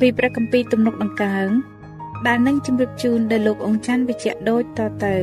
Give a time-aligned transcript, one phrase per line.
[0.00, 1.48] ពីព្រះគម្ពីរទំនុកដង្កើង
[2.26, 5.16] ដែលនឹងជម្រាបជូនដល់លោកអង្គច័ន្ទវិជ្ជៈដូចតទៅ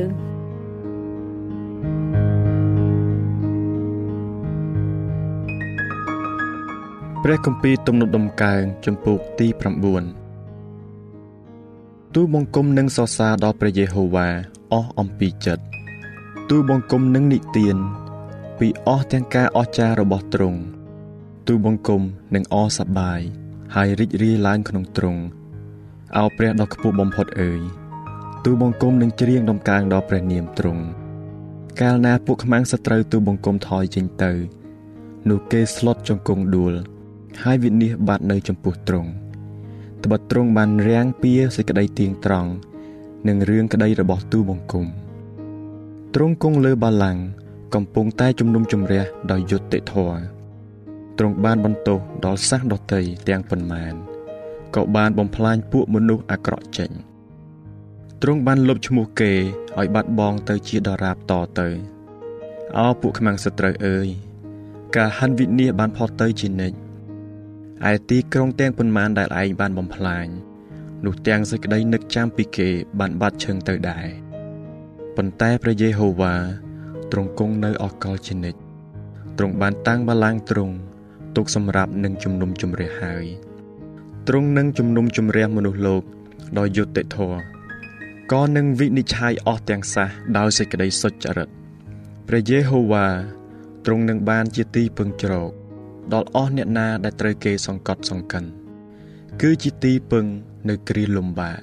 [7.24, 9.62] ព្រះគម្ពីរទំនុកដំកើងចំពោះទី9
[12.14, 14.28] ទូបង្គំនឹងសរសើរដល់ព្រះយេហូវ៉ា
[14.72, 15.64] អស់អំពីចិត្ត
[16.50, 17.76] ទូបង្គំនឹងនិទាន
[18.58, 20.60] ពីអស់ទាំងការអស្ចារ្យរបស់ទ្រង់
[21.46, 22.02] ទូបង្គំ
[22.34, 23.20] នឹងអសប្បាយ
[23.74, 25.22] ហើយរីករាយឡើងក្នុងទ្រង់
[26.16, 27.60] អោព្រះដ៏ខ្ពស់បំផុតអើយ
[28.44, 30.82] ទូបង្គំនឹងច្រៀងដំកើងដល់ព្រះនាមទ្រង់
[31.80, 34.32] កាលណាពួកខ្មាំងសត្រូវទូបង្គំថយចេញទៅ
[35.28, 36.74] នោះគេស្លុតចង្គង់ដួល
[37.42, 39.10] ហើយវិនិច្ឆ័យបាត់នៅចំពោះទ្រង់
[40.04, 42.50] ត្បិតទ្រង់បានរាំងពៀសេចក្តីទៀងត្រង់
[43.28, 44.86] និងរឿងក្តីរបស់ទូបង្គំ
[46.14, 47.18] ទ្រង់គង់លើបាឡាំង
[47.74, 50.39] កំពុងតែជំនុំជម្រះដោយយុត្តិធម៌
[51.22, 53.94] ទ្រង់បានបន្ទោសដល់សះដតីទាំងប៉ុន្មាន
[54.76, 56.90] ក៏បានបំផ្លាញពួកមនុស្សអាក្រក់ចេញ
[58.22, 59.32] ទ្រង់បានលុបឈ្មោះគេ
[59.78, 61.68] ឲ្យបាត់បង់ទៅជាដរាបតទៅ
[62.78, 64.08] អោពួកខ្មាំងសត្រូវអើយ
[64.96, 66.76] ការហិនវិនាសបានផុតទៅជានិច្ច
[67.90, 70.26] ឯទីក្រុងទាំងប៉ុន្មានដែលឯងបានបំផ្លាញ
[71.04, 72.68] នោះទាំងសេចក្តីនឹកចាំពីគេ
[73.00, 74.06] បានបាត់ឈឹងទៅដែរ
[75.16, 76.34] ប៉ុន្តែព្រះយេហូវ៉ា
[77.12, 78.60] ទ្រង់គង់នៅអកលជានិច្ច
[79.38, 80.76] ទ្រង់បានតាំងបល្ល័ង្កទ្រង់
[81.36, 83.26] ទុកសម្រាប់នឹងជំនុំជម្រះហើយ
[84.28, 86.02] ទ្រង់នឹងជំនុំជម្រះមនុស្សលោក
[86.58, 87.40] ដោយយុត្តិធម៌
[88.32, 90.08] ក៏នឹងវិនិច្ឆ័យអស់ទាំងសះ
[90.38, 91.48] ដោយសេចក្តីសុចរិត
[92.28, 93.06] ព្រះយេហូវ៉ា
[93.86, 95.50] ទ្រង់នឹងបានជាទីពឹងជ្រក
[96.12, 98.44] ដល់អស់អ្នកណាដែលត្រូវគេសង្កត់សង្កិន
[99.40, 100.24] គឺជាទីពឹង
[100.68, 101.58] នៅគ្រាលំបាក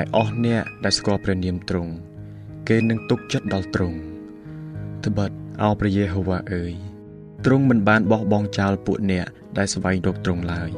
[0.00, 1.92] ឯអស់អ្នកដែលស្គាល់ព្រះនាមទ្រង់
[2.68, 3.98] គេនឹងទុកចិត្តដល់ទ្រង់
[5.04, 5.30] ត្បិត
[5.62, 6.89] អោព្រះយេហូវ៉ាអើយ
[7.44, 9.26] ទ្រង់មិនបានបោះបង់ចោលពួកអ្នក
[9.58, 10.70] ដែលស្វែងរកទ្រង់ឡើយ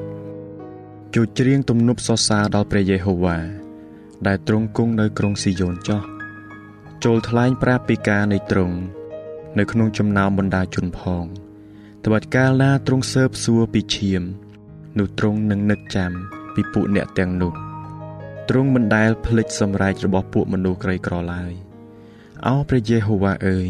[1.15, 3.39] ជួយច្រៀងទំនុបសរសើរដល់ព្រះយេហូវ៉ា
[4.27, 6.03] ដែលទ្រង់គង់នៅក្រុងស៊ីយ៉ូនចោះ
[7.05, 8.77] ចូលថ្លែងប្រាប់ពីការនៃទ្រង់
[9.59, 11.25] នៅក្នុងចំណោមបណ្ដាជនផង
[12.05, 14.23] ត្បិតកាលណាទ្រង់សើបសួរពីឈាម
[14.99, 16.13] នោះទ្រង់នឹងនឹកចាំ
[16.55, 17.53] ពីពួកអ្នកទាំងនោះ
[18.49, 21.53] ទ្រង់មិនដែលភ្លេចសម្រែករបស់ពួកមនុស្សក្រីក្រឡើយ
[22.47, 23.69] អោព្រះយេហូវ៉ាអើយ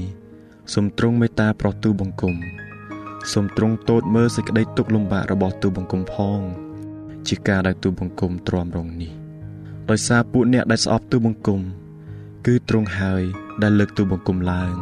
[0.75, 2.35] សូមទ្រង់មេត្តាប្រោះទូបង្គំ
[3.33, 6.41] សូមទ្រង់ទតមើលសេចក្តីទុក្ខលំបាករបស់ទូបង្គំផង
[7.29, 9.13] ជាការដែលទូបង្គំទ្រាំរងនេះ
[9.91, 11.61] ដោយសារពួកអ្នកដែលស្អប់ទូបង្គំ
[12.47, 13.23] គឺទ្រង់ហើយ
[13.63, 14.75] ដែលលើកទូបង្គំឡើង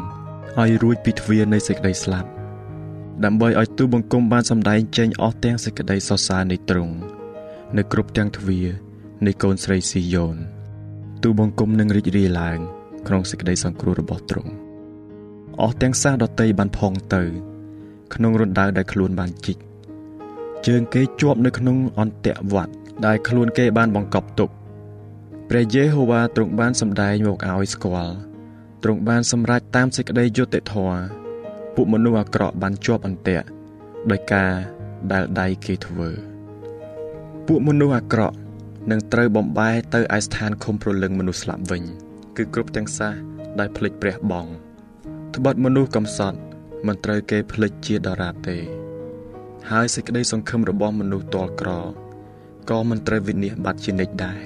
[0.61, 2.29] ឲ្យរួចពីទ្វារនៃសេចក្តីស្លាប់
[3.25, 6.95] ដើម្បីឲ្យទូបង្គំបានសម្ដែងចេញអស់ទាំងសេចក្តីសរសើរនៃទ្រង់
[7.77, 8.69] នៅគ្រប់ទាំងទ្វារ
[9.27, 10.37] នៃកូនស្រីស៊ីយ៉ូន
[11.23, 12.59] ទូបង្គំនឹងរីករាយឡើង
[13.07, 14.53] ក្នុងសេចក្តីសង្គ្រោះរបស់ទ្រង់
[15.61, 17.50] អស់ទាំងសាសដតីបានផងទៅ
[18.15, 19.59] ក្នុងរណ្ដៅដែលខ្លួនបានជីក
[20.67, 22.73] ជើងគេជាប់នៅក្នុងអន្ទាក់វត្ត
[23.07, 24.51] ដែលខ្លួនគេបានបង្កប់ទុក
[25.49, 28.17] ព្រះយេហូវ៉ាទ្រង់បានសម្ដែងមកឲ្យស្គាល់
[28.83, 31.01] ទ្រង់បានសម្រេចតាមសេចក្តីយុត្តិធម៌
[31.75, 33.47] ពួកមនុស្សអាក្រក់បានជាប់អន្ទាក់
[34.11, 34.53] ដោយការ
[35.13, 36.09] ដែលដៃគេធ្វើ
[37.47, 38.37] ពួកមនុស្សអាក្រក់
[38.91, 41.83] នឹងត្រូវបំបែទៅឯស្ថានឃុំព្រលឹងមនុស្សស្លាប់វិញ
[42.37, 43.13] គឺគ្រប់ទាំងសះ
[43.59, 44.47] ដែលភ្លេចព្រះបង
[45.35, 46.39] ត្បិតមនុស្សកំសត់
[46.87, 48.59] មិនត្រូវគេភ្លេចជាដរាបទេ
[49.71, 51.71] ហើយសេចក្តីសង្ឃឹមរបស់មនុស្សតលក្រ
[52.71, 54.43] ក៏មិនត្រូវវិនិច្ឆ័យបាត់ជានិច្ចដែរ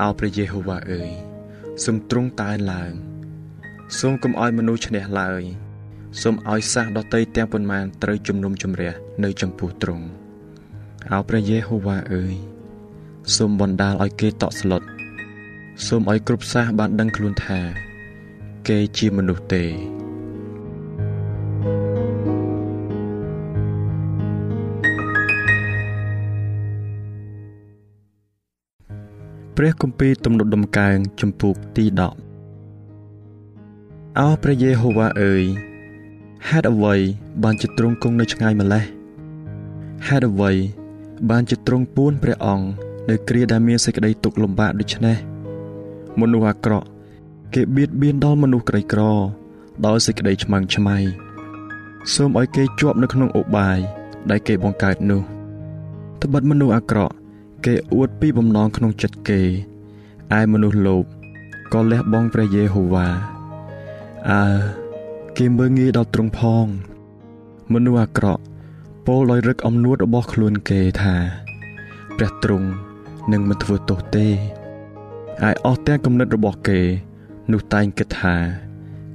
[0.00, 1.10] អោព្រះយេហូវ៉ាអើយ
[1.84, 2.92] សូមទ្រង់តើឡើង
[3.98, 5.42] សូមកុំឲ្យមនុស្សឈ្នះឡើយ
[6.22, 8.92] សូមឲ្យសះដតីទាំងប៉ុន្មានត្រូវជំនុំជម្រះ
[9.24, 10.06] នៅចំពោះទ្រង់
[11.12, 12.34] អោព្រះយេហូវ៉ាអើយ
[13.36, 14.82] សូមបណ្ដាលឲ្យគេតក់ស្លុត
[15.86, 17.60] សូមឲ្យគ្រប់សាសបានដឹងខ្លួនថា
[18.68, 19.64] គេជាមនុស្សទេ
[29.56, 31.98] ព្រះគម្ពីរទំនុកដំកើងចំពោះទី10
[34.18, 35.44] អោព្រះយេហូវ៉ាអើយ
[36.48, 36.94] ហេតុអ្វី
[37.42, 38.84] បានជាទ្រង់គង់នៅឆ្ងាយម្លេះ
[40.08, 40.50] ហេតុអ្វី
[41.30, 42.66] បានជាទ្រង់ពួនព្រះអង្គ
[43.10, 45.16] នៅគ្រាដែលមានសេចក្តីទុក្ខលំបាកដូច្នេះ
[46.20, 46.86] មនុស្សអាក្រក់
[47.54, 49.00] គេបៀតបៀនដល់មនុស្សក្រីក្រ
[49.86, 50.96] ដោយសេចក្តីឆ្មាំងឆ្មៃ
[52.14, 53.78] សូមឲ្យគេជាប់នៅក្នុងឧបាយ
[54.30, 55.22] ដែលគេបង្កើតនោះ
[56.22, 57.14] ត្បិតមនុស្សអាក្រក់
[57.66, 59.40] គេអួតពីបំណងក្នុងចិត្តគេ
[60.38, 61.04] ឯមនុស្សលោភ
[61.72, 63.08] ក៏លះបង់ព្រះយេហូវ៉ា
[64.30, 64.42] អើ
[65.36, 66.66] គេមើងងាយដល់ទ្រង់ផង
[67.72, 68.42] មនុស្សអាក្រក់
[69.06, 71.16] ពោលដោយរឹកអំនួតរបស់ខ្លួនគេថា
[72.16, 72.68] ព្រះទ្រង់
[73.32, 76.80] នឹងមិនធ្វើទោសទេឯអស់ទាំងគំនិតរបស់គេ
[77.52, 78.34] នោះតែងគិតថា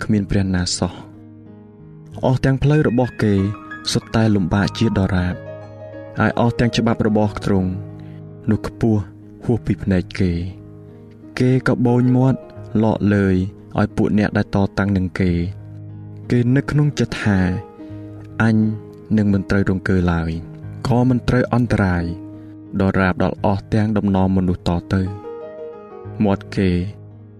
[0.03, 0.94] គ្មានព្រះណាសោះ
[2.25, 3.33] អស់ទាំងផ្លូវរបស់គេ
[3.91, 5.35] សុទ្ធតែលំបាកជាដរាប
[6.19, 7.71] ហើយអស់ទាំងច្បាប់របស់ទ្រង់
[8.49, 9.01] នោះខ្ពស់
[9.44, 10.31] ហួសពីភ្នែកគេ
[11.39, 12.39] គេក៏បូនមាត់
[12.83, 13.35] លក់លើយ
[13.79, 15.31] ឲ្យពួកអ្នកដែលតតាំងនឹងគេ
[16.31, 17.39] គេនឹកក្នុងចិត្តថា
[18.41, 18.55] អញ
[19.17, 20.31] នឹងមិនត្រូវរង្គើឡើយ
[20.88, 22.03] ក៏មិនត្រូវអន្តរាយ
[22.79, 25.01] ដល់រាបដល់អស់ទាំងដំណំមនុស្សតទៅ
[26.23, 26.69] មាត់គេ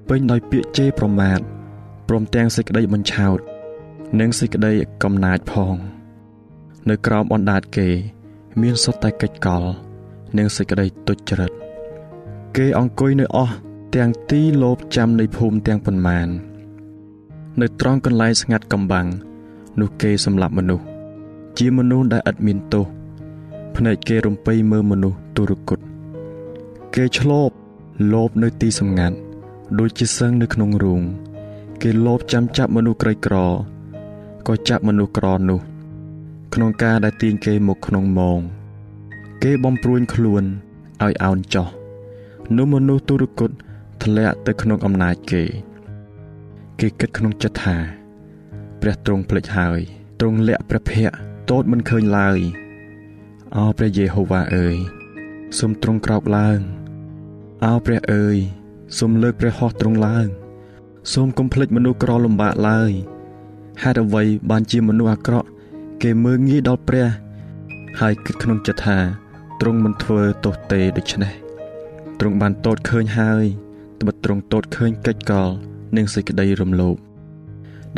[0.08, 1.40] ពេញដោយពាក្យជេរប្រមាថ
[2.08, 3.40] ព្រមទាំងសេចក្តីបញ្ឆោត
[4.20, 4.74] និងសេចក្តី
[5.04, 5.76] កំណាចផង
[6.90, 7.90] នៅក្រោមអណ្ដាតគេ
[8.62, 9.64] មានសុទ្ធតែកិច្ចកល
[10.38, 11.52] និងសេចក្តីទុច្ចរិត
[12.58, 13.56] គេអង្គុយនៅអស់
[13.96, 16.28] ទាំងទីលោបចាំនៃភូមិទាំងប៉ុន្មាន
[17.62, 19.08] នៅត្រង់កន្លែងស្ងាត់កំបាំង
[19.80, 20.86] នោះគេសម្លាប់មនុស្ស
[21.58, 22.86] ជាមនុស្សដែលឥតមានទោស
[23.76, 25.80] ភ្នែកគេរំពៃមើលមនុស្សទុរគត
[26.96, 27.56] គេឆ្លប់
[28.14, 29.18] លោបនៅទីសម្ងាត់
[29.80, 31.02] ដូចជាសឹងនៅក្នុងរូង
[31.82, 33.36] គេលោបចាំចាប់មនុស្សក្រីក្រ
[34.48, 35.60] ក៏ចាប់មនុស្សក្រនោះ
[36.54, 38.42] ក្នុងការដែលទាញគេមកក្នុងម៉ង
[39.44, 40.44] គេបំព្រួញខ្លួន
[41.04, 41.68] ឲ្យអោនចោះ
[42.58, 43.52] នោះមនុស្សទុរគត
[44.04, 45.44] ធ្លាក់ទៅក្នុងអំណាចគេ
[46.80, 47.78] គេគិតក្នុងចិត្តថា
[48.82, 49.80] ព្រះទ្រង់ភ្លេចហើយ
[50.20, 51.16] ទ្រង់លាក់ព្រះភ័ក្រ
[51.50, 52.40] ទតមិនឃើញឡើយ
[53.56, 54.78] អោព្រះយេហូវ៉ាអើយ
[55.60, 56.60] សូមទ្រង់ក្រោកឡើង
[57.66, 58.38] អោព្រះអើយ
[59.00, 60.28] សូមលើកព្រះហស្ថទ្រង់ឡើង
[61.14, 62.92] សូមកុំភ្លេចមនុស្សក្រលំបាកឡើយ
[63.84, 65.48] ហេតុអ្វីបានជាមនុស្សអាក្រក់
[66.04, 67.08] គេមើងងាយដល់ព្រះ
[68.00, 69.27] ហើយគិតក្នុងចិត្តថា
[69.62, 71.34] ទ្រង់មិនធ្វើទោសទេដូច្នេះ
[72.20, 73.46] ទ្រង់បានតតឃើញហើយ
[74.00, 75.50] ត្បិតទ្រង់តតឃើញកិច្ចកល
[75.98, 76.96] និងសេចក្តីរំលោភ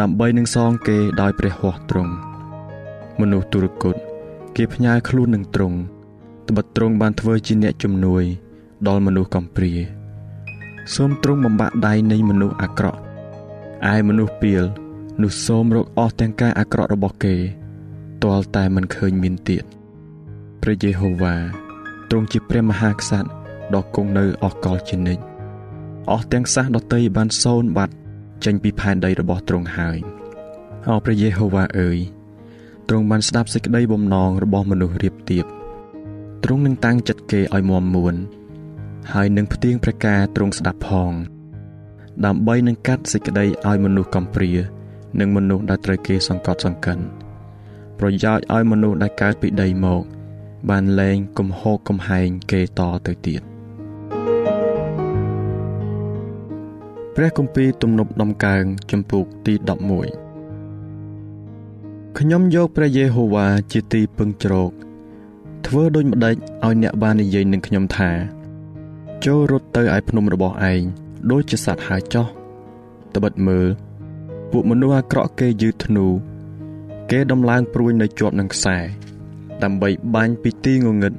[0.01, 2.13] ដើម្បីនឹងសងគេដោយព្រះហស្ថទ្រង់
[3.19, 3.95] មនុស្សទុរគត
[4.55, 5.77] គេផ្ញើខ្លួននឹងទ្រង់
[6.49, 8.23] ត្បិតទ្រង់បានធ្វើជាអ្នកជំនួយ
[8.87, 9.73] ដល់មនុស្សកំព្រា
[10.95, 12.99] សូមទ្រង់បំបាក់ដៃនៃមនុស្សអាក្រក់
[13.93, 14.63] ឯមនុស្សពីល
[15.21, 17.35] នោះសូមរកអស់ទាំងការអាក្រក់របស់គេ
[18.23, 19.63] ទាល់តែមិនឃើញមានទៀត
[20.61, 21.35] ព្រះយេហូវ៉ា
[22.09, 23.29] ទ្រង់ជាព្រះមហាក្សត្រ
[23.75, 25.23] ដ៏គង់នៅអកលជានិច្ច
[26.11, 27.93] អស់ទាំងសាសដតីបានសូនបាត់
[28.45, 29.97] ចេញពីផែនដីរបស់ទ្រង់ហើយ
[30.89, 31.97] អោព្រះយេហូវ៉ាអើយ
[32.87, 35.45] ទ្រង់បានស្ដាប់សេចក្តីបំណងរបស់មនុស្សរៀបទៀប
[36.43, 38.15] ទ្រង់នឹងតាំងចិត្តគេឲ្យមាំមួន
[39.13, 41.13] ហើយនឹងផ្ទៀងប្រការទ្រង់ស្ដាប់ផង
[42.25, 44.51] ដើម្បីនឹងកាត់សេចក្តីឲ្យមនុស្សកំព្រា
[45.19, 46.99] និងមនុស្សដែលត្រូវគេសង្កត់សង្កិន
[47.99, 50.03] ប្រយោជន៍ឲ្យមនុស្សដែលកើតពីដីមក
[50.69, 53.41] បានលែងកំហកកំហែងគេតទៅទៀត
[57.15, 59.53] ព្រះគម្ពីរទំនុកដំកើងចំពុកទី
[60.45, 64.71] 11ខ្ញុំយកព្រះយេហូវ៉ាជាទីពឹងជ្រក
[65.65, 66.35] ធ្វើដូចម្ដេច
[66.65, 68.11] ឲ្យអ្នកបាននិយាយនឹងខ្ញុំថា
[69.25, 70.81] ចូលរត់ទៅឯភ្នំរបស់ឯង
[71.31, 72.27] ដូចជាសត្វហើចោះ
[73.15, 73.67] ត្បិតមើល
[74.51, 76.07] ពួកមនុស្សអាក្រក់គេយឺធ្នូ
[77.11, 78.77] គេដំឡើងព្រួយនៅជាប់នឹងខ្សែ
[79.63, 81.13] ដើម្បីបាញ់ពីទីងងឹត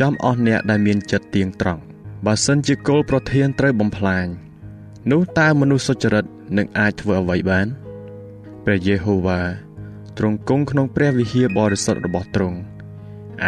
[0.00, 1.82] ចំអស់អ្នកដែលមានចិត្តទៀងត្រង់
[2.26, 4.26] បើសិនជាគោលប្រធានត្រូវបំផ្លាញ
[5.10, 6.24] នោះតើមនុស្សសុចរិត
[6.56, 7.66] នឹងអាចធ្វើអ្វីបាន
[8.64, 9.40] ព្រះយេហូវ៉ា
[10.18, 12.58] ទ្រង់គង់ក្នុងព្រះវិហារបរិសុទ្ធរបស់ទ្រង់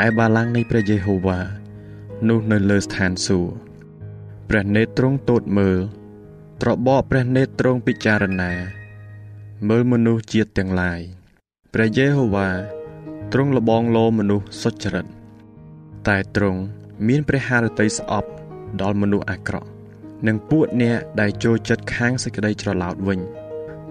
[0.04, 1.40] ឯបាឡាំងនៃព្រះយេហូវ៉ា
[2.28, 3.52] នោះនៅលើស្ថានសួគ៌
[4.48, 5.78] ព្រះនេត្រទ្រង់ទតមើល
[6.62, 8.52] ត្របកព្រះនេត្រទ្រង់ពិចារណា
[9.68, 11.00] មើលមនុស្សជាតិទាំងឡាយ
[11.74, 12.48] ព្រះយេហូវ៉ា
[13.34, 15.06] ទ្រង់លបងលោមនុស្សសុចរិត
[16.08, 16.60] តែទ្រង់
[17.08, 18.28] មានព្រះハរតីស្អប់
[18.82, 19.68] ដល់មនុស្សអាក្រក់
[20.26, 23.20] និងពួកអ្នកដែលចូលចិត្តខាងសេចក្តីច្រឡោតវិញ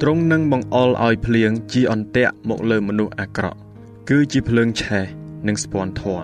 [0.01, 3.59] ទ្រង់នឹងបង្អុលឲ្យភ្លៀងជាអន្ទាក់មកលើមនុស្សអាក្រក់
[4.09, 5.05] គឺជាភ្លើងឆេះ
[5.47, 6.19] និងស្ពាន់ធွာ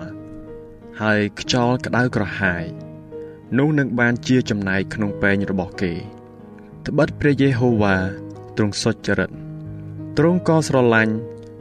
[1.00, 2.64] ហើយខ្យល់ក្តៅក្រហាយ
[3.58, 5.94] នោះនឹងបានជាចំណែកក្នុងពែងរបស់គេ
[6.86, 7.96] ត្បិតព្រះយេហូវ៉ា
[8.56, 9.30] ទ្រង់សុចរិត
[10.18, 11.14] ទ្រង់ក៏ស្រឡាញ់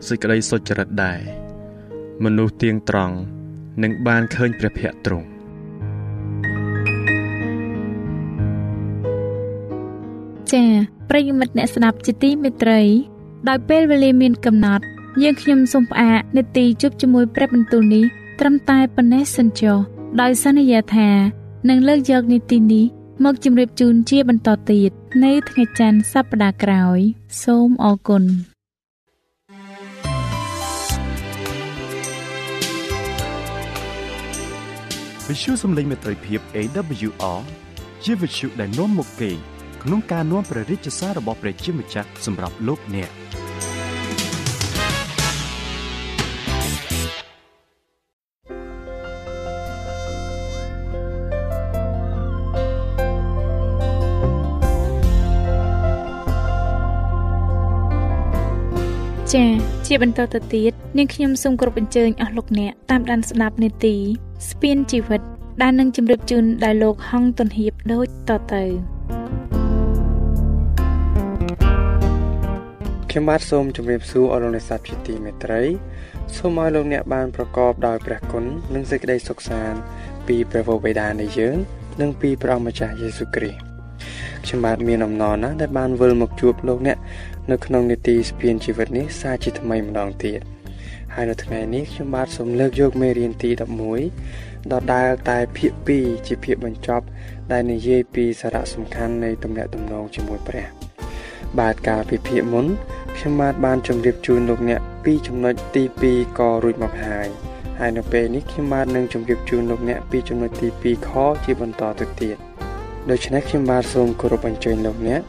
[0.07, 1.46] សេចក្តីសុចរិតដែរ
[2.23, 3.15] មនុស្សទៀងត្រង់
[3.83, 5.27] នឹងបានឃើញព្រះភ័ក្ត្រទ្រង់
[10.51, 10.69] ចា៎
[11.09, 12.81] ប្រិយមិត្តអ្នកស្ដាប់ជាទីមេត្រី
[13.47, 14.83] ដោយពេលវេលាមានកំណត់
[15.23, 18.05] យើងខ្ញុំសូមផ្អាកនេតិជប់ជាមួយព្រះបន្ទូលនេះ
[18.39, 19.77] ត្រឹមតែប៉ុណ្ណេះសិនចុះ
[20.21, 21.09] ដោយសន្យាថា
[21.69, 22.85] នឹងលើកយកនីតិនេះ
[23.23, 24.91] មកជម្រាបជូនជាបន្តទៀត
[25.23, 26.99] នៅថ្ងៃច័ន្ទសប្តាហ៍ក្រោយ
[27.43, 28.23] សូមអរគុណ
[35.29, 37.39] វិទ្យុសំឡេងមេត្រីភាព AWR
[38.03, 39.29] ជាវិទ្យុដែលនាំមកពី
[39.83, 43.11] ក្នុងការនាំព្រះរាជសាររបស់ព្រះជាម្ចាស់សម្រាប់លោកអ្នក។
[59.33, 59.49] ចា៎
[59.87, 65.21] ជាបន្តទៅទៀតនាងខ្ញុំសូមគោរពអញ្ជើញអស់លោកអ្នកតាមដានស្ដាប់នេតិ ស្ពានជីវិត
[65.61, 68.63] ដែលនឹងជម្រាបជូនដល់លោកហងទុនហៀបដូចតទៅ
[73.09, 75.61] ខ្ញុំបាទសូមជម្រាបសួរអរលោកអ្នកសាស្ត្រជាទីមេត្រី
[76.35, 79.79] សូមឲ្យលោកអ្នកបានប្រកបដោយព្រះគុណនិងសេចក្តីសុខសាន្ត
[80.27, 81.55] ពីព្រះវរបិតានៃយើង
[82.01, 83.59] និងពីព្រះអម្ចាស់យេស៊ូវគ្រីស្ទ
[84.45, 86.97] ខ្ញុំបាទមានអំណរណាស់ដែលបានវិលមកជួបលោកអ្នក
[87.51, 90.41] នៅក្នុងនីតិស្ពានជីវិតនេះសាជាថ្មីម្ដងទៀត
[91.15, 93.49] ហើយនៅថ្ងៃនេះខ្ញុំបាទសូមលើកយកមេរៀនទី
[94.11, 97.05] 11ដដែលតែភាគ2ជាភាគបញ្ចប់
[97.51, 100.65] ដែលនិយាយពីសារៈសំខាន់នៃទំនាក់ទំនងជាមួយព្រះ
[101.59, 102.65] បាទកាលពីភាគមុន
[103.17, 107.27] ខ្ញុំបាទបានជម្រាបជូនលោកអ្នកពីចំណុចទី2ក៏រួចមកហើយ
[107.79, 111.09] ហើយនៅពេលនេះខ្ញុំបាទនឹងជម្រាបជូនលោកអ្នកពីចំណុចទី2ខ
[111.45, 112.35] ជាបន្តទៅទៀត
[113.09, 115.21] ដូច្នេះខ្ញុំបាទសូមគោរពអញ្ជើញលោកអ្នក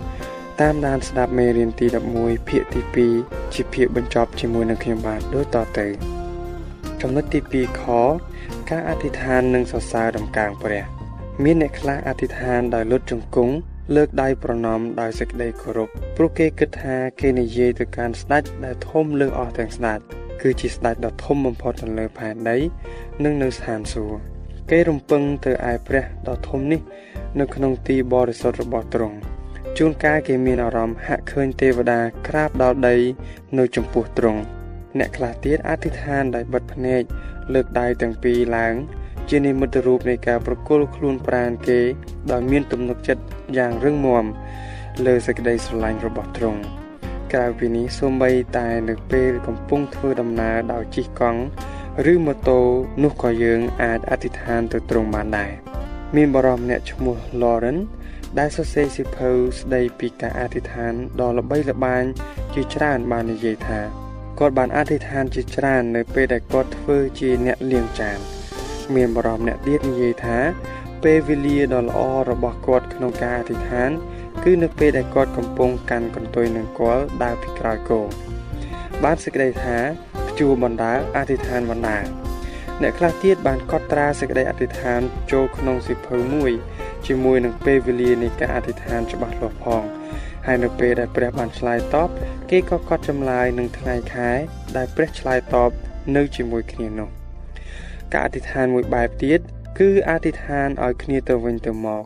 [0.64, 1.86] តាមដានស្ដាប់មេរៀនទី
[2.18, 2.80] 11ភាគទី
[3.16, 5.86] 2ជាភាគបញ្ចប់ជាមួយនឹងខ្ញុំបាទដូចតទៅ
[7.00, 7.84] ចំណុចទី2ខ
[8.70, 10.84] ការអធិដ្ឋាននិងសរសើរដំកើងព្រះ
[11.44, 13.54] មានអ្នកខ្លះអធិដ្ឋានដោយលុតជង្គង់
[13.96, 19.98] លើកដៃប្រណម្យដោយសេចក្តីគោរពព្រោះគេគិតថាគេនិយាយទៅកាន់ស្ដេចដែលធំលើសអស់ទាំងស្ដេច
[20.42, 22.56] គឺជាស្ដេចដ៏ធំបំផុតនៅលើផែនដី
[23.24, 24.18] និងនៅស្ថានសួគ៌
[24.70, 26.80] គេរំពឹងទៅឯព្រះដ៏ធំនេះ
[27.40, 29.18] នៅក្នុងទីបរិសុទ្ធរបស់ទ្រង់
[29.80, 32.96] ជួនកាលគេមានអារម្មណ៍ហាក់ឃើញទេវតាក្រាបដល់ដី
[33.58, 34.40] នៅចំពោះទ្រង់
[34.98, 37.02] អ្នកខ្លះទៀតអធិដ្ឋានដោយបិទភ្នែក
[37.54, 38.74] លើកដៃទាំងពីរឡើង
[39.28, 41.80] ជានិមិត្តរូបនៃការប្រគល់ខ្លួនប្រាណគេ
[42.32, 43.22] ដោយមានទំនុកចិត្ត
[43.58, 44.24] យ៉ាងរឹងមាំ
[45.06, 46.60] លើសេចក្តីស្រឡាញ់របស់ទ្រង់
[47.32, 51.40] ក្រៅពីនេះសូម្បីតែនៅពេលកំពុងធ្វើដំណើរដោយជិះកង់
[52.12, 52.60] ឬម៉ូតូ
[53.02, 55.52] នោះក៏យើងអាចអធិដ្ឋានទៅទ្រង់បានដែរ
[56.16, 57.78] មានបរិមម្នាក់ឈ្មោះ Lauren
[58.38, 62.04] ដែលសរសេរសិភៅស្ដីពីការអធិដ្ឋានដ៏ល្បីល្បាញ
[62.54, 63.80] ជាច្រើនបាននិយាយថា
[64.38, 68.18] គាត់បានអធិដ្ឋានជាច្រើននៅពេលដែលគាត់ធ្វើជាអ្នកលាងចាន
[68.94, 70.38] មានបរិមអ្នកទៀតនិយាយថា
[71.04, 73.90] ពេលវេលាដ៏ល្អរបស់គាត់ក្នុងការអធិដ្ឋាន
[74.44, 78.00] គឺនៅពេលដែលគាត់កំពុងកាន់កន្ទុយនឹងគល់ដើរពីក្រោយគោ
[79.04, 79.78] បានសេចក្តីថា
[80.28, 81.98] ព្យួរបណ្ដាអធិដ្ឋានបណ្ដា
[82.82, 85.00] អ្នកខ្លះទៀតបានកត់ត្រាសេចក្តីអធិដ្ឋាន
[85.32, 86.52] ចូលក្នុងសិភៅមួយ
[87.08, 89.82] ជាមួយនឹងពេលវេលានៃការអធិដ្ឋានច្បាស់លាស់ផង
[90.46, 92.08] ហើយនៅពេលដែលព្រះបានឆ្លើយតប
[92.50, 94.30] គេក៏កត់ចម្លើយនឹងថ្ងៃខែ
[94.76, 95.70] ដែលព្រះឆ្លើយតប
[96.16, 97.08] នៅជាមួយគ្នានោះ
[98.12, 99.40] ការអធិដ្ឋានមួយបែបទៀត
[99.78, 102.02] គឺអធិដ្ឋានឲ្យគ្នាទៅវិញទៅមក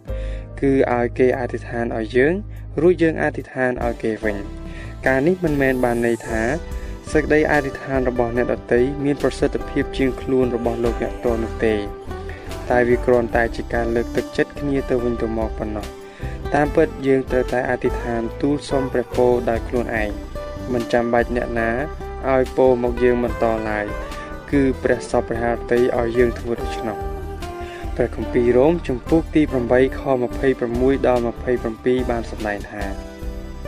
[0.60, 2.34] គឺឲ្យគេអធិដ្ឋានឲ្យយើង
[2.80, 4.36] រួចយើងអធិដ្ឋានឲ្យគេវិញ
[5.06, 6.42] ការនេះមិនមែនបានន័យថា
[7.12, 11.74] សេចក្តីអធិដ្ឋានរបស់អ្នកដទៃមានប្រសិទ្ធភាពជាងខ្លួនរបស់លោកអ្នកផ្ទាល់នោះទេ
[12.72, 15.86] តែវាគ្រាន់តែជាការលើកទឹកចិត្តគ្នាទៅវិញទៅមកប៉ុណ្ណោះ
[16.54, 20.10] តាមពិតយើងត្រូវតែអធិដ្ឋានទូលសុំព្រះពរដោយខ្លួនឯង
[20.72, 21.70] មិនចាំបាច់អ្នកណា
[22.32, 23.86] ឲ្យពរមកយើងបន្តឡើយ
[24.52, 26.96] គឺព្រះសពព្រះハរតីឲ្យយើងធ្វើដូច្នោះ
[27.96, 30.02] ព្រះគម្ពីររ៉ូមជំពូកទី8ខ
[30.54, 31.22] 26ដល់
[31.66, 32.84] 27បានសម្ដែងថា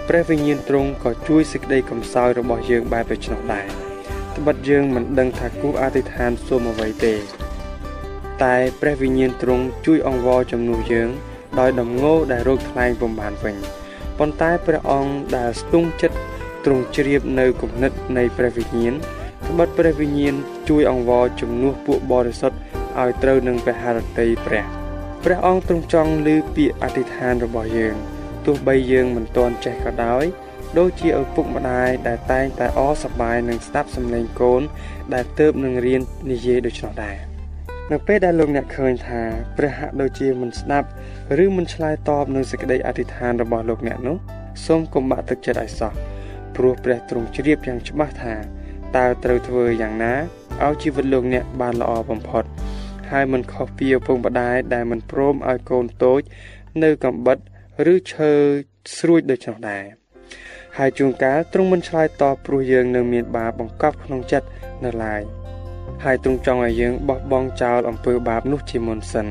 [0.09, 3.67] ព្រះវិញ្ញាណទ្រង់ក៏ជួយសេចក្តីកំសោយរបស់យើងបែបដូច្នោះដែរ
[4.37, 7.15] ត្បិតយើងមិនដឹងថាគួរអធិដ្ឋានសូមអ្វីទេ
[8.43, 11.09] តែព្រះវិញ្ញាណទ្រង់ជួយអង្វរជំនួសយើង
[11.61, 13.57] ដោយដំងោដែលរោគថ្លែងពុំបានវិញ
[14.19, 16.19] ប៉ុន្តែព្រះអង្គដែលស្ទង់ចិត្ត
[16.65, 18.95] ទ្រង់ជ្រាបនៅគំនិតនៃព្រះវិញ្ញាណ
[19.49, 20.35] ត្បិតព្រះវិញ្ញាណ
[20.69, 22.59] ជួយអង្វរជំនួសពួកបរិសុទ្ធ
[23.01, 24.65] ឲ្យត្រូវនឹងព្រះハរតីព្រះ
[25.25, 27.95] ព្រះអង្គទ្រង់ចង់ឮពាក្យអធិដ្ឋានរបស់យើង
[28.47, 30.25] ទោះបីយើងមិនទាន់ចេះក៏ដោយ
[30.79, 34.63] ដូចជាឪពុកម្ដាយដែលតែងតែអសប្បាយនឹងស្ដាប់សំឡេងកូន
[35.15, 37.34] ដែលទៅនឹងរៀននិយាយដូច្នោះដែរ
[37.93, 39.21] នៅពេលដែលលោកអ្នកឃើញថា
[39.57, 40.89] ព្រះហាក់ដូចជាមិនស្ដាប់
[41.45, 44.17] ឬមិនឆ្លើយតបនឹងសេចក្តីអធិដ្ឋានរបស់លោកអ្នកនោះ
[44.67, 45.93] សូមកុំបាក់ទឹកចិត្តឲ្យសោះ
[46.57, 48.35] ព្រោះព្រះទ្រង់ជ្រាបយ៉ាងច្បាស់ថា
[48.97, 50.15] តើត្រូវធ្វើយ៉ាងណា
[50.65, 52.45] ឲ្យជីវិតលោកអ្នកបានល្អបំផុត
[53.11, 56.21] ហើយមិនខុសពីឪពុកម្ដាយដែលមិនព្រមឲ្យកូនតូច
[56.83, 57.39] នៅកំបិត
[57.93, 58.33] ឬឈើ
[58.97, 59.85] ស្រួចដូច្នោះដែរ
[60.79, 64.47] ហើយជួនកាលទ្រង់មិនឆ្លើយតបព្រោះយើងនៅមានបាបបង្កប់ក្នុងចិត្ត
[64.85, 65.44] នៅឡើយ
[66.05, 69.27] ហើយទ្រង់ចង់ឲ្យយើងបោះបង់ចោលអំពើបាបនោះជាមុនសិន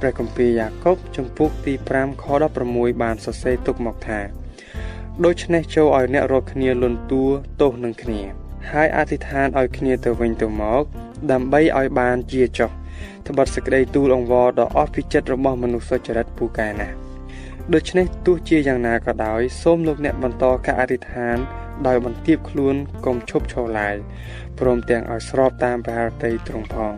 [0.00, 2.24] ព្រះគម្ពីរយ៉ាកុបជំពូកទី5ខ
[2.64, 4.20] 16បានសរសេរទុកមកថា
[5.24, 7.24] ដូច្នេះចូលឲ្យអ្នករាល់គ្នាលន់តួ
[7.60, 8.20] ទោសនឹងគ្នា
[8.70, 10.84] ហើយអធិដ្ឋានឲ្យគ្នាទៅវិញទៅមក
[11.32, 12.70] ដើម្បីឲ្យបានជាចុះ
[13.28, 16.94] ត្បិតសេចក្តីទូលអង្វរដ៏អស់ពីចិត្តរបស់មនុស្សសុចរិតពូកែណាស់
[17.74, 21.36] ដូច្នេះទោះជាយ៉ាងណាក៏ដោយសូមលោកអ្នកបន្តការអធិដ្ឋាន
[21.86, 22.74] ដោយបន្ទាបខ្លួន
[23.06, 23.96] កុំឈប់ឈរឡើយ
[24.60, 26.94] ព្រមទាំងឲ្យស្របតាមព្រះハរតីទ្រង់ផង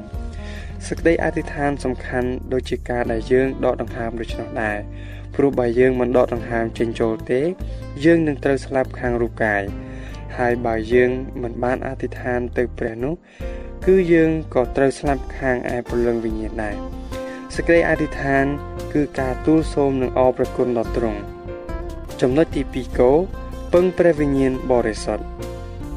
[0.86, 4.78] សេចក្តីអធិដ្ឋានសំខាន់ដូចជាការដែលយើងដកដង្ហើមដូច្នោះដែរ
[5.34, 7.40] ព្រោះបើយើងមិនដកដង្ហើមចេញចូលទេ
[8.04, 9.62] យើងនឹងត្រូវស្លាប់ខាងរូបកាយ
[10.38, 11.10] ហើយបើយើង
[11.42, 13.14] មិនបានអធិដ្ឋានទៅព្រះនោះ
[13.86, 16.76] គឺយើងក៏ត្រូវស្លាប់ខាងឯព្រលឹងវិញ្ញាណដែរ
[17.54, 18.44] សេចក្តីអធិដ្ឋាន
[18.92, 21.20] គឺការទូលសូមនឹងអរព្រគុណដល់ទ្រង់
[22.20, 23.12] ចំណុចទី2កោ
[23.72, 25.25] ពឹងព្រះវិញ្ញាណបរិសុទ្ធ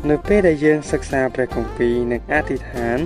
[0.07, 2.97] នៅពេលដែលយើងសិក្សាព្រះគម្ពីរនិងអធិដ្ឋាន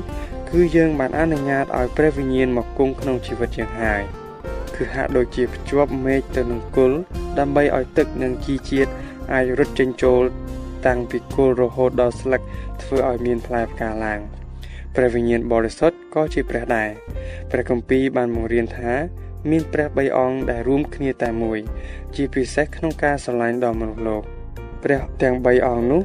[0.49, 4.01] គឺយើងបានអនុញ្ញាតឲ្យព្រះវិញ្ញាណមកគង់ក្នុងជីវិតយើងហើយ
[4.75, 6.97] គឺហាក់ដូចជាភ្ជាប់មេឃទៅនឹងគល់
[7.39, 8.91] ដើម្បីឲ្យទឹកនិងជីជាតិ
[9.33, 10.23] អាចរត់ចេញចូល
[10.85, 12.41] តាំងពីគល់រហូតដល់ស្លឹក
[12.81, 14.19] ធ្វើឲ្យមានផ្លែផ្កាឡើង
[14.95, 16.89] ព្រះវិញ្ញាណបរិសុទ្ធក៏ជាព្រះដែរ
[17.51, 18.91] ព្រះគម្ពីរបានបង្រៀនថា
[19.49, 21.59] មានព្រះបីអង្គដែលរួមគ្នាតែមួយ
[22.15, 24.23] ជាពិសេសក្នុងការស្រឡាញ់ដល់មនុស្សលោក
[24.83, 26.01] ព្រះទាំងបីអង្គនោះ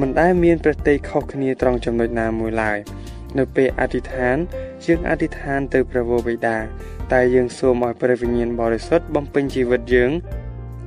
[0.00, 2.78] មិនដែលមានប្រតិខុសគ្នាត្រង់ចំណុចណាមួយឡើយ
[3.38, 4.36] នៅពេលអធិដ្ឋាន
[4.84, 6.56] យើងអធិដ្ឋានទៅព្រះវរបិតា
[7.12, 10.10] តែយើងសូមឲ្យព្រះវិញ្ញាណបរិសុទ្ធបំពេញជីវិតយើង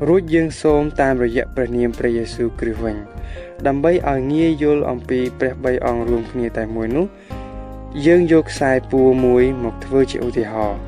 [0.08, 2.96] រួចយើងសូមតាមរយៈព្រះនាមព្រះយេស៊ូវគ្រីស្ទវិញ
[3.68, 7.06] ដើម្បីឲ្យងាយយល់អំពីព្រះបីអង្គរួមគ្នាតែមួយនោះ
[8.06, 10.80] យើងយកខ្សែពួរមួយមកធ្វើជាឧទាហរណ៍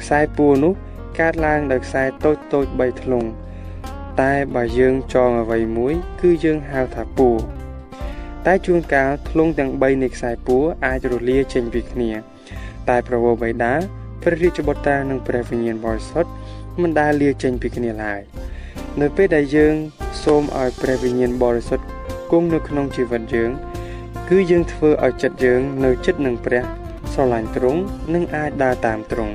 [0.00, 0.72] ខ្សែពួរនោះ
[1.18, 3.24] កើតឡើងដោយខ្សែតូចតូច3ធ្លុង
[4.20, 7.36] តែបើយើងចងអ្វីមួយ គឺយើងហៅថាពួរ
[8.46, 12.10] តែជួនកាលធ្លុងទាំង3នៃខ្សែពួរអាចរលាចេញពីគ្នា
[12.88, 13.72] តែប្រវោបិតា
[14.22, 16.30] ព្រះរាជបុត្រានិងព្រះវិញ្ញាណបរិសុទ្ធ
[16.80, 18.20] មិនដែលលាចេញពីគ្នាឡើយ
[19.00, 19.74] នៅពេលដែលយើង
[20.24, 21.86] សូមឲ្យព្រះវិញ្ញាណបរិសុទ្ធ
[22.30, 23.50] គង់នៅក្នុងជីវិតយើង
[24.30, 26.62] គឺយើងធ្វើឲ្យចិត្តយើងនៅចិត្តនឹងព្រះ
[27.12, 27.80] ស្រឡាញ់ទ្រង់
[28.14, 29.34] និងអាចដើរតាមទ្រង់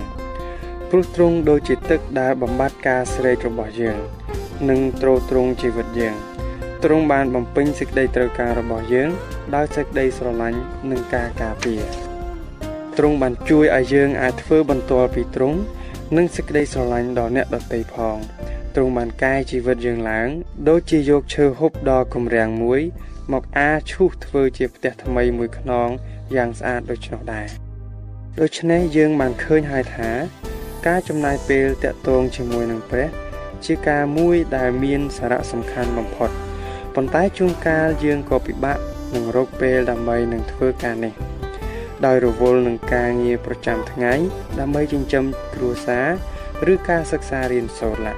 [0.89, 3.97] ព្រោះទ្រង់ដូចជាទឹកដែលបំបត្តិការស្រេករបស់យើង
[4.69, 6.15] និងទ្រទ្រង់ជីវិតយើង
[6.84, 9.10] ទ្រង់បានបំពេញសេចក្តីត្រូវការរបស់យើង
[9.56, 10.60] ដោយសេចក្តីស្រឡាញ់
[10.91, 11.82] និងការការពារ
[12.98, 15.60] ទ្រង់បានជួយឲ្យយើងអាចធ្វើបន្ទាល់ពីទ្រង់
[16.15, 18.17] និងសេចក្តីស្រឡាញ់ដល់អ្នកដទៃផង
[18.76, 20.28] ទ្រង់បានកែជីវិតយើងឡើង
[20.70, 22.82] ដូចជាយកឈើហូបដ៏គម្រាំងមួយ
[23.32, 25.89] មកអាឈូសធ្វើជាផ្ទះថ្មីមួយខ្នង
[26.36, 27.48] យ៉ាងស្អាតដូច្នោះដែរ
[28.41, 30.10] ដូច្នេះយើងបានឃើញហើយថា
[30.88, 33.10] ការចំណាយពេលតាក់ទងជាមួយនឹងព្រះ
[33.65, 36.32] ជាការមួយដែលមានសារៈសំខាន់បំផុត
[36.95, 38.77] ប៉ុន្តែជួនកាលយើងក៏ពិបាក
[39.15, 41.13] នឹងរកពេលដើម្បីនឹងធ្វើការនេះ
[42.06, 44.13] ដោយរវល់នឹងការងារប្រចាំថ្ងៃ
[44.60, 45.25] ដើម្បីចិញ្ចឹម
[45.56, 48.13] គ្រួសារឬការសិក្សារៀនសូត្រឡា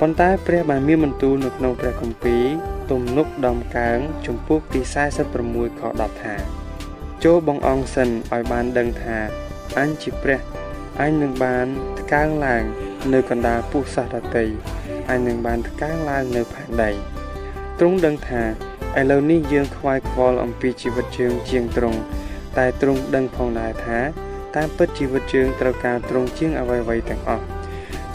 [0.00, 2.44] ប៉ុន្តែព្រះបានមានបន្ទូលនៅក្នុងព្រះគម្ពីរ
[2.90, 4.80] ទំនុកដំកើងជំពូកទី
[5.34, 6.34] 46ខ10ថា
[7.24, 9.18] ចូលបងអង្គសិនឲ្យបានដឹងថា
[9.78, 10.40] អញជាព្រះ
[11.00, 11.66] អញនឹងបាន
[12.00, 12.64] ថ្កើងឡើង
[13.12, 14.46] នៅកណ្ដាលពោះសាសដតី
[15.10, 17.17] អញនឹងបានថ្កើងឡើងនៅផែនដី
[17.78, 18.42] ទ្រង់ដឹងថា
[18.98, 21.98] ឥឡូវនេះយើងខ្វាយខ្វល់អំពីជីវិតជើងជាងទ្រង់
[22.56, 23.98] តែទ្រង់ដឹងផងដែរថា
[24.56, 27.44] តាមពិតជីវិតជើងត្រូវការទ្រង់ជាងអ្វីៗទាំងអស់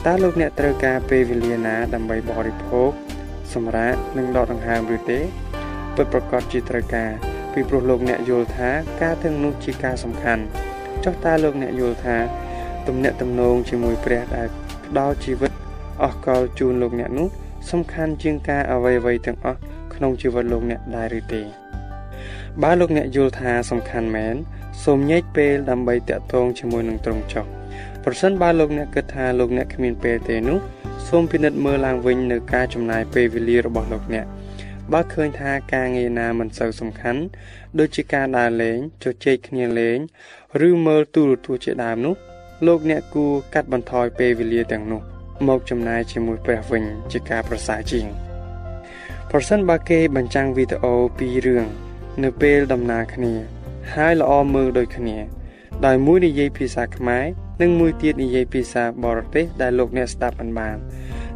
[0.06, 2.91] តើលោកអ្នកត្រូវការពេលវេលាណាដើម្បីបរិភោគ
[3.54, 5.19] សម្រាកនិងដកដង្ហើមឬទេ
[5.95, 7.12] ពិតប្រកបជាត្រូវការ
[7.54, 8.69] ពីព្រោះលោកអ្នកយល់ថា
[9.02, 10.43] ការទាំងនោះជាការសំខាន់
[11.04, 12.17] ចុះតើលោកអ្នកយល់ថា
[12.88, 14.47] ទំនាក់ទំនងជាមួយព្រះដែល
[14.88, 15.52] ផ្ដល់ជីវិត
[16.04, 19.60] អស់កលជូនលោកអ្នកនោះ សំខាន់ជាងការអ្វីៗទាំងអស់
[19.93, 21.41] ក្នុងជីវិតលោកអ្នកដែរឬទេ
[22.62, 24.36] បើលោកអ្នកយល់ថាសំខាន់មែន
[24.84, 27.45] សូមញែកពេលដើម្បីតាក់ទងជាមួយនឹងត្រង់ចុះ
[28.04, 30.58] ប្រសិនបើលោកអ្នកគិតថាលោកអ្នកគ្មានពេលទេនោះ
[31.08, 34.26] សូមពិនិត្យមើលឡើងវិញនៅការចំណាយពេលវេលារបស់លោកអ្នក
[34.93, 37.21] បើឃើញថាការងារណាមិនសូវសំខាន់
[37.80, 39.97] ដូចជាការដើរលេងជជែកគ្នាលេង
[40.67, 42.15] ឬមើលទូរទស្សន៍ជាដើមនោះ
[42.67, 45.12] លោកអ្នកគួរកាត់បន្ថយពេលវេលាទាំងនោះ
[45.48, 48.08] មកចំណាយជាមួយព្រះវិញជាការប្រសើរជាង
[49.32, 51.65] ប្រសិនបើគេបញ្ចាំងវីដេអូពីររឿង
[52.24, 53.34] នៅពេលដំណើរគ្នា
[53.93, 55.17] ហើយល្អមើលដូចគ្នា
[55.86, 57.26] ដោយមួយនិយាយភាសាខ្មែរ
[57.62, 60.78] និងមួយទៀតនិយាយភាសាបរទេសដែលលោកអ្នកស្ដាប់មិនបាន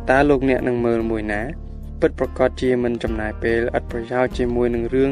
[0.10, 1.42] តើលោកអ្នកនឹងមើលមួយណា
[2.02, 5.12] ពិតប្រកបជាមិនចំណាយពេលឥតប្រយោជន៍ជាមួយនឹងរឿង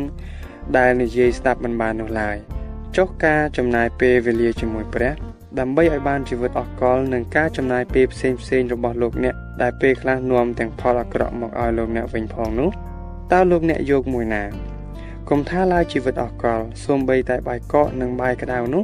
[0.78, 2.38] ដែលនិយាយស្ដាប់មិនបាននោះឡើយ
[2.98, 5.12] ចុះការចំណាយពេលវេលាជាមួយព្រះ
[5.60, 12.70] ដើម្បីឲ្យបានជីវិតអស់កលនិងការចំណាយពេលផ្សេងផ្សេងរបស់លោកអ្នកដែលពេលខ្លះនាំទាំងផលអាក្រក់មកឲ្យលោកអ្នកវិញផងនោះ
[13.32, 14.44] តើលោកអ្នកយកមួយណា
[15.30, 18.84] កុំថាឡើយជីវិតអស់កលសូម្បីតែបាយកកនិងបាយក្តៅនោះ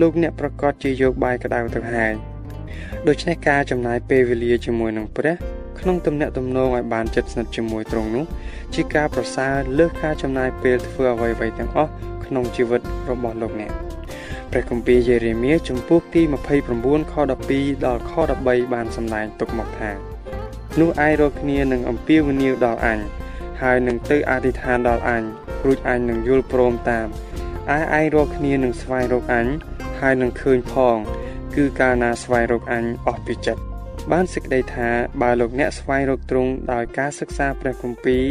[0.00, 2.12] លោកអ្នកប្រកាសជាយកបាយក្តៅទៅហើយ
[3.08, 5.34] ដូច្នេះការចំណាយពេលវេលាជាមួយនឹងព្រះ
[5.80, 8.24] ក្នុងទំនាក់ទំនងឲ្យបានជិតស្និទ្ធជាមួយទ្រង់នោះ
[8.74, 11.90] ជាការប្រសើរលើសការចំណាយពេលធ្វើអ្វីៗទាំងអស់
[12.24, 13.87] ក្នុងជីវិតរបស់លោកអ្នក
[14.52, 16.22] ព្រះគម្ពីរយេរេមៀជំពូកទី
[16.66, 18.12] 29ខ12ដល់ខ
[18.44, 19.90] 13បានសម្ដែងទុកមកថា
[20.80, 22.98] នោះឯងរកគ្នានឹងអំពាវនាវដល់អញ
[23.60, 25.22] ហើយនឹងទៅអធិដ្ឋានដល់អញ
[25.64, 27.06] រួចអញនឹងយល់ព្រមតាម
[27.76, 29.46] ឯឯងរកគ្នានឹងស្វែងរកអញ
[30.00, 30.96] ហើយនឹងឃើញផង
[31.54, 33.62] គឺកាលណាស្វែងរកអញអស់ពីចិត្ត
[34.12, 34.88] បានសេចក្តីថា
[35.22, 38.24] បើលោកអ្នកស្វែងរកទ្រង់ដោយការសិក្សាព្រះគម្ពីរ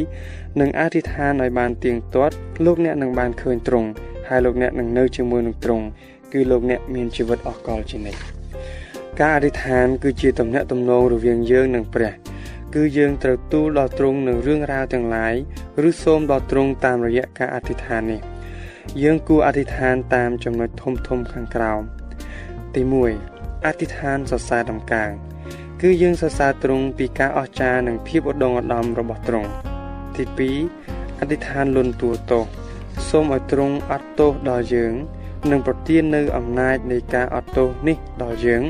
[0.60, 3.90] និងអធិដ្ឋានឲ្យបានទៀងទាត់លោកអ្នកនឹងបានឃើញទ្រង់
[4.28, 5.86] ហើយលោកអ្នកនឹងនៅជាមួយនឹងទ្រង់
[6.34, 8.20] គឺលោកអ្នកមានជីវិតអស់កលជានិច្ច
[9.20, 12.12] ការអធិដ្ឋាន គឺជាទំនាក់ទំនងរវាងយើងនិងព្រះ
[12.76, 15.34] គឺយើងត្រូវទូលដល់ទ្រង់នឹងរឿងរ៉ាវទាំងឡាយ
[15.88, 18.22] ឬសូមដល់ទ្រង់តាមរយៈការអធិដ្ឋាននេះ
[19.02, 21.82] យើងគួរអធិដ្ឋានតាមចំណុចធំធំខាងក្រោម
[22.76, 22.82] ទី
[23.24, 25.12] 1អធិដ្ឋានសរសើរដំកើង
[25.82, 29.50] គឺយើងសរសើរទ្រង់ពីការអស្ចារ្យនិងភាពឧត្តមឧត្តមរបស់ទ្រង់
[30.16, 30.24] ទី
[30.72, 32.40] 2អធិដ្ឋានលន់ទួទោ
[33.10, 34.94] សសូមឲ្យទ្រង់អត់ទោសដល់យើង
[35.52, 38.62] និងប្រទាននៅអំណាចនៃការអត់ទោសនេះដល់យើង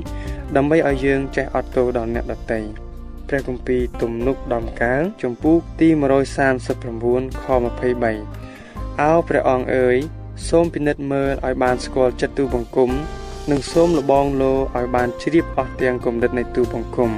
[0.55, 2.59] ដើម្បីឲ្យយើងចេះអត់ទោសដល់អ្នកដទៃ
[3.27, 5.89] ព្រះគម្ពីរទំនុកដំកើងចំពូកទី
[6.65, 7.45] 139ខ
[8.25, 9.97] 23អោព្រះអង្គអើយ
[10.49, 12.89] សូមពិនិត្យមើលឲ្យបានស្គាល់ចិត្តទូបង្គំ
[13.51, 17.09] និងសូមលបងលោឲ្យបានជ្រាបអស់ទាំងគំនិតនៃទូបង្គំ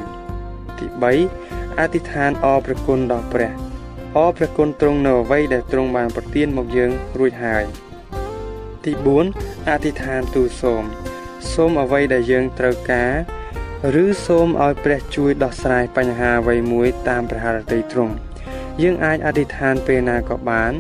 [0.77, 0.85] ទី
[1.33, 3.68] 3អធិដ្ឋានអរព្រះគុណដល់ព្រះ
[4.17, 7.63] អរព្រះគុណទ្រង់នៅអ្វីដែលទ្រង់បានប្រទានមកយើងរួចហើយ
[8.85, 8.91] ទី
[9.31, 10.83] 4អធិដ្ឋានទូលសូម
[11.53, 13.13] សូមអ្វីដែលយើងត្រូវការ
[14.03, 18.13] ឬសូមឲ្យព្រះជួយដោះស្រាយបញ្ហាអ្វីមួយតាមព្រះハរតីទ្រង់
[18.81, 20.71] យើងអាចអធិដ្ឋានពេលណាក៏បាន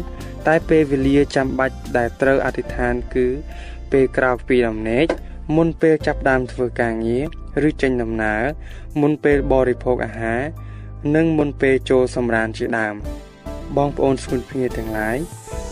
[0.47, 3.27] តែពេលវេលាចាំបាច់ដែលត្រូវអធិដ្ឋានគឺ
[3.91, 5.05] ពេលក្រោកពីដំណេក
[5.55, 8.43] មុនពេលចាប់ដើមធ្វើការងារឬចេញដំណើរ
[9.01, 10.41] មុនពេលបរិភោគអាហារ
[11.15, 12.95] និងមុនពេលចូលសម្រានជាដើម
[13.77, 15.17] បងប្អូនស្គនភ្ងាទាំងឡាយ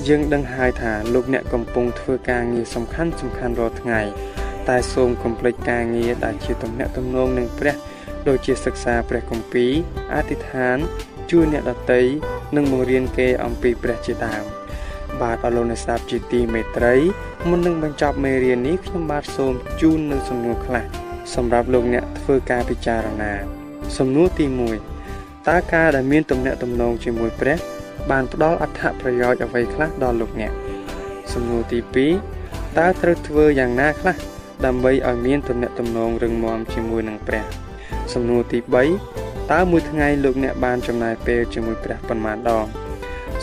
[0.08, 4.02] យើងដឹងហើយថាលោកអ្នកកំពុងធ្វើការងារសំខាន់សំខាន់រាល់ថ្ងៃ
[4.70, 7.76] តែសូមកុំភ្លេចការងារដែលជាទំនាក់ទំនងនឹងព្រះ
[8.28, 9.72] ដូចជាសិក្សាព្រះគម្ពីរ
[10.14, 10.78] អធិដ្ឋាន
[11.32, 12.02] ជួយអ្នកដតី
[12.56, 14.44] និងបង្រៀនគេអំពីព្រះជាដើម
[15.22, 16.96] បាទអរលោកអ្នកស្ដាប់ជាទីមេត្រី
[17.50, 20.84] មុននឹងបញ្ចប់មេរៀននេះខ្ញុំបាទសូមជូននូវសំណួរខ្លះ
[21.36, 23.34] សម្រាប់លោកអ្នកធ្វើការពិចារណា
[23.98, 24.97] សំណួរទី1
[25.48, 27.58] តើការដែលមានទំនាក់ទំនងជាមួយព្រះ
[28.12, 30.52] បានផ្ដល់អត្ថប្រយោជន៍អ្វីខ្លះដល់លោកអ្នក
[31.34, 31.80] សំណួរទី
[32.30, 34.16] 2តើត្រូវធ្វើយ៉ាងណាខ្លះ
[34.66, 37.44] ដើម្បីឲ្យមានទំនាក់ទំនងរឹងមាំជាមួយនឹងព្រះ
[38.14, 38.60] សំណួរទី
[39.06, 42.66] 3តើមួយថ្ងៃលោកអ្នកបានចំណាយពេលជាមួយព្រះប៉ុន្មានដង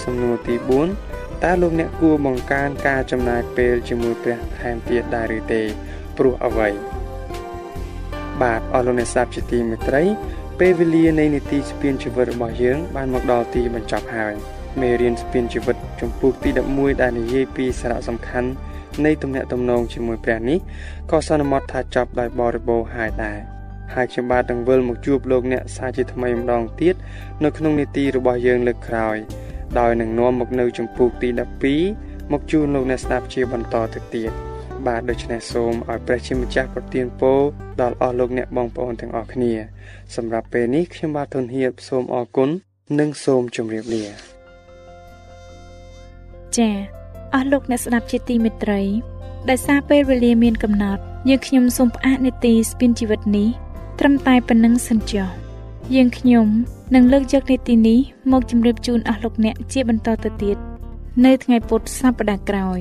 [0.04, 0.54] សំណួរទី
[1.00, 5.62] 4តើលោកអ្នកគួរបង្កើនការចំណាយពេលជាមួយព្រះថែមទៀតដែរឬទេ
[6.16, 6.68] ព្រោះអ្វី
[8.42, 10.02] បាទអស់លោកអ្នកស្ដាប់ជាទីមេត្រី
[10.60, 14.34] ពេលវេលានៃនីតិស្ពានជីវិតរបស់យើង បានមកដល់ទីបញ្ចប់ហើយ
[14.80, 18.50] មេរៀនស្ពានជីវិតចំពោះទី11ដែលនិយាយពីសារៈសំខាន់
[19.04, 20.58] នៃទំនាក់ទំនងជាមួយព្រះនេះ
[21.10, 23.38] ក៏សន្មត់ថាចប់ដោយបរិបូរណ៍ហើយដែរ
[23.94, 26.94] ហើយខ្ញុំបាទនឹងវិលមកជួបលោកអ្នកសាជាថ្មីម្ដងទៀត
[27.44, 29.16] នៅក្នុងនីតិរបស់យើងលើកក្រោយ
[29.78, 31.28] ដោយនឹងនាំមកនៅចម្ពោះទី
[31.80, 34.53] 12មកជូនលោកអ្នកស្ដាប់ជាបន្តទៅទៀត
[34.86, 37.40] បាទដូច្នេះសូមឲ្យព្រះជាម្ចាស់ប្រទានពរ
[37.80, 39.52] ដល់អស់លោកអ្នកបងប្អូនទាំងអស់គ្នា
[40.16, 42.50] សម្រាប់ពេលនេះខ្ញុំបាទធនហៀបសូមអរគុណ
[42.98, 44.04] និងសូមជម្រាបលា
[46.56, 46.76] ចា៎
[47.34, 48.80] អស់លោកអ្នកស្ដាប់ជាទីមេត្រី
[49.48, 53.48] ដែលសារពេលវេលាមានកំណត់យើងខ្ញុំសូមផ្អាកនេតិស្ពានជីវិតនេះ
[54.00, 55.28] ត្រឹមតែប៉ុណ្្នឹងសិនចុះ
[55.94, 56.46] យើងខ្ញុំ
[56.94, 57.98] នឹងលើកយកនីតិនេះ
[58.32, 60.56] មកជម្រាបជូនអស់លោកអ្នកជាបន្តទៅទៀត
[61.24, 62.80] នៅថ្ងៃពុធសប្តាហ៍ក្រោយ